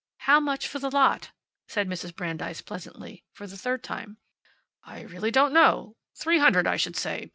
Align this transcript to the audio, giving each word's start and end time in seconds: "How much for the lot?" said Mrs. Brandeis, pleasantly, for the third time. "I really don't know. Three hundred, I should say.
"How 0.21 0.39
much 0.39 0.67
for 0.67 0.79
the 0.79 0.89
lot?" 0.89 1.29
said 1.67 1.87
Mrs. 1.87 2.15
Brandeis, 2.15 2.61
pleasantly, 2.63 3.23
for 3.31 3.45
the 3.45 3.55
third 3.55 3.83
time. 3.83 4.17
"I 4.83 5.01
really 5.01 5.29
don't 5.29 5.53
know. 5.53 5.95
Three 6.17 6.39
hundred, 6.39 6.65
I 6.65 6.75
should 6.75 6.95
say. 6.95 7.29